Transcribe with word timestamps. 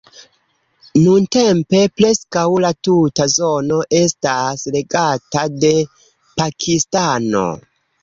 Nuntempe 1.01 1.81
preskaŭ 1.99 2.47
la 2.65 2.73
tuta 2.89 3.29
zono 3.35 3.79
estas 4.01 4.67
regata 4.81 5.47
de 5.63 5.75
Pakistano. 6.43 7.49